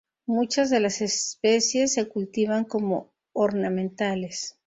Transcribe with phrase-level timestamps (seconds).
[0.25, 4.57] Muchas de las especies se cultivan como ornamentales.